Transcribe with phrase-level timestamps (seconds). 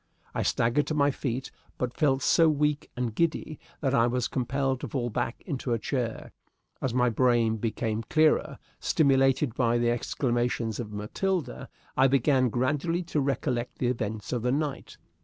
[0.33, 4.79] I staggered to my feet, but felt so weak and giddy that I was compelled
[4.79, 6.31] to fall back into a chair.
[6.81, 13.21] As my brain became clearer, stimulated by the exclamations of Matilda, I began gradually to
[13.21, 14.97] recollect the events of the night.